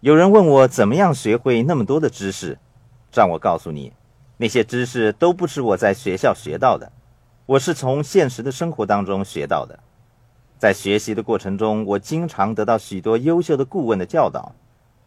[0.00, 2.56] 有人问我怎么样学会那么多的知识，
[3.12, 3.92] 让我告诉你，
[4.36, 6.92] 那些知识都不是我在学校学到的，
[7.46, 9.76] 我是从现实的生活当中学到的。
[10.56, 14.54] 在学习的过程中，我经常得到许多优秀的顾问的教导。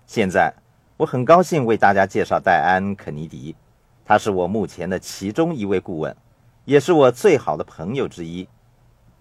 [0.05, 0.53] 现在，
[0.97, 3.55] 我很高兴为大家介绍戴安·肯尼迪，
[4.03, 6.13] 他是我目前的其中一位顾问，
[6.65, 8.45] 也是我最好的朋友之一。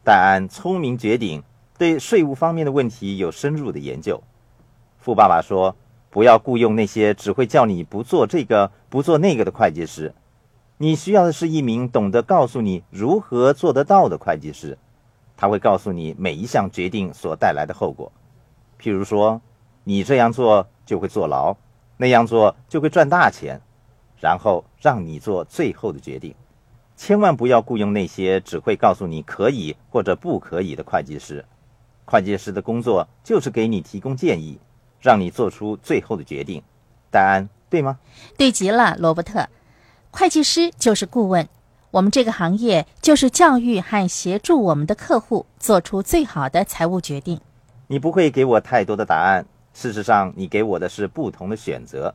[0.02, 1.40] 戴安聪明绝顶，
[1.78, 4.20] 对税务方面的问题有深入的研究。
[5.00, 5.74] 富爸爸说
[6.10, 10.14] ：“不要雇佣那些只会叫你不做这个、不做那个的会计师。
[10.76, 14.76] 你需要的是一名懂得告诉你如何做得到的会计师。
[15.38, 18.12] 他会告诉你每一项决定所带来的后果。
[18.78, 19.40] 譬如说，
[19.84, 21.56] 你这样做就会坐牢，
[21.96, 23.58] 那样做就会赚大钱，
[24.20, 26.34] 然后让你做最后的决定。
[26.94, 31.42] 千万不要雇佣那些只会告诉你可以或者不可以的会计师。
[32.04, 34.58] 会计师的工作就是给你提供建议。”
[35.00, 36.62] 让你做出最后的决定，
[37.10, 37.98] 戴安，对吗？
[38.36, 39.48] 对极了，罗伯特。
[40.10, 41.48] 会计师就是顾问，
[41.90, 47.40] 我们这个行业就是教育和协助我们的客户做出最好的财务决定。
[47.86, 52.14] 你不会给我太多的答案，事实上，你给我的是不同的选择。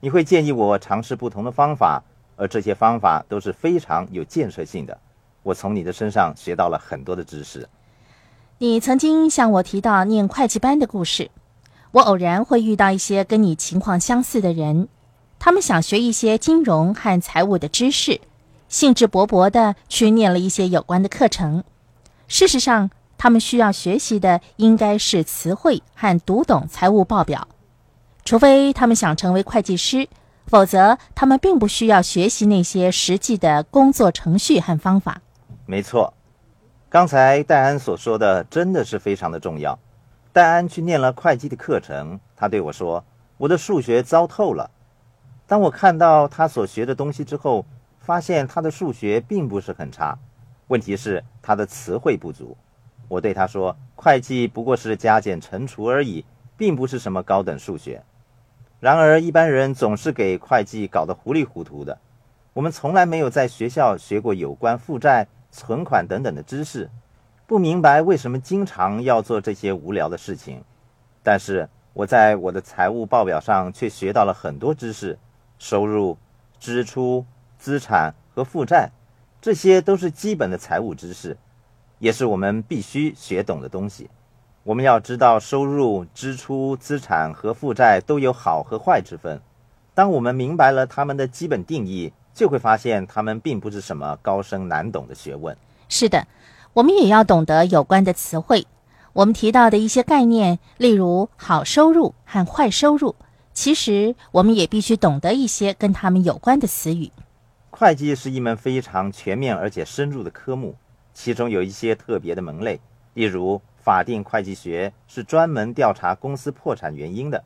[0.00, 2.02] 你会建议我尝试不同的方法，
[2.36, 4.96] 而这些方法都是非常有建设性的。
[5.42, 7.68] 我从你的身上学到了很多的知识。
[8.58, 11.30] 你曾经向我提到念会计班的故事。
[11.92, 14.88] 我偶然会遇到一些跟你情况相似的人，
[15.38, 18.20] 他们想学一些金融和财务的知识，
[18.68, 21.64] 兴致勃勃地去念了一些有关的课程。
[22.26, 27.48] 事实上，他们需要学习的应该是词汇和读懂财务报表。
[28.24, 30.06] 除非他们想成为会计师，
[30.46, 35.22] 否则他们并不需要学习那些实际的工作程序和方法。
[35.64, 36.12] 没错，
[36.90, 39.78] 刚才戴安所说的真的是非常的重要。
[40.38, 43.04] 戴安去念了会计的课程，他对我说
[43.38, 44.70] ：“我的数学糟透了。”
[45.48, 47.66] 当我看到他所学的东西之后，
[47.98, 50.16] 发现他的数学并不是很差，
[50.68, 52.56] 问题是他的词汇不足。
[53.08, 56.24] 我对他说：“会计不过是加减乘除而已，
[56.56, 58.00] 并不是什么高等数学。”
[58.78, 61.98] 然而一般人总是给会计搞得糊里糊涂的。
[62.52, 66.88] 我们从来没有在学校学过有关负债、存款等等的知识。
[67.48, 70.62] 不明白为什么经常要做这些无聊的事情，
[71.22, 75.18] 但是我在我的财务报表上却学到了很多知识：
[75.58, 76.18] 收入、
[76.60, 77.24] 支出、
[77.56, 78.90] 资产和负债，
[79.40, 81.38] 这些都是基本的财务知识，
[81.98, 84.10] 也是我们必须学懂的东西。
[84.62, 89.40] 我们要知道，收入、支出、资产和负债都有好和坏之分。
[89.94, 95.56] 当我们明白了它们的基本定义，就会发现它们并不是什么高深难懂的学问。
[95.88, 96.22] 是的。
[96.74, 98.66] 我们也要懂得有关的词汇。
[99.14, 103.16] 我们提到的一些概念，例如好收入和坏收入，
[103.52, 107.10] 其实我们也必须懂得一些跟他们有关的词语。
[107.70, 110.76] 会计是一门非常全面而且深入的科目，
[111.12, 112.80] 其中有一些特别的门类，
[113.14, 117.42] 例如法定会计学是专门调查公司破产原因的。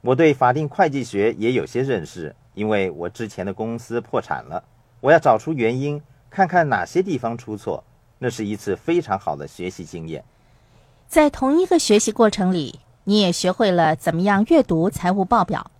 [0.00, 4.62] 我对法定会计学也有些认识，因为我之前的公司破产了，
[5.00, 7.84] 我要找出原因，看看哪些地方出错。
[8.18, 10.24] 那是一次非常好的学习经验。
[11.06, 15.70] 在同一个学习过程里，你也学会了怎么样阅读财务报表。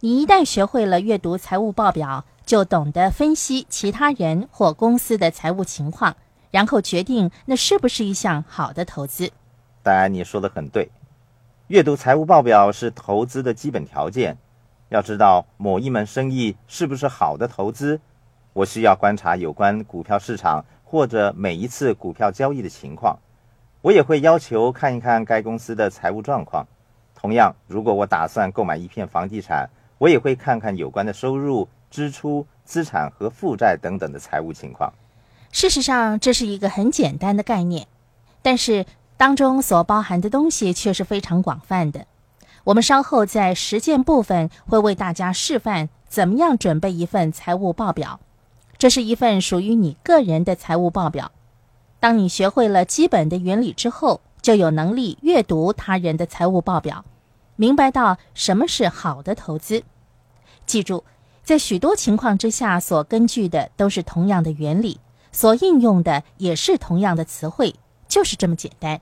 [0.00, 6.16] 你一旦学会了阅读财务报表，就懂得分析其他人或公司的财务情况，
[6.50, 9.30] 然后决定那是不是一项好的投资。
[9.82, 10.90] 当然，你说的很对。
[11.68, 14.36] 阅读财务报表是投资的基本条件。
[14.88, 18.00] 要知道某一门生意是不是好的投资，
[18.52, 20.64] 我需要观察有关股票市场。
[20.88, 23.18] 或者每一次股票交易的情况，
[23.82, 26.64] 我也会要求看一看该公司的财务状况。
[27.12, 34.92] 同样，如果我打算购买一片房地产，我也会看看有关的收入、支出、资产和负债等等的财务情况。
[35.50, 37.88] 事实上，这是一个很简单的概念，
[38.42, 38.86] 但是
[39.16, 42.06] 当中所包含的东西却是非常广泛的。
[42.62, 48.20] 我们稍后在实践部分会为大家示范怎么样准备一份财务报表。
[48.78, 51.32] 这是一份属于你个人的财务报表。
[51.98, 57.04] 当你学会了基本的原理之后，就有能力阅读他人的财务报表，
[57.56, 59.82] 明白到什么是好的投资。
[60.66, 61.04] 记住，
[61.42, 65.00] 在许多情况之下，所根据的都是同样的原理，
[65.32, 67.74] 所应用的也是同样的词汇，
[68.06, 69.00] 就是这么简单。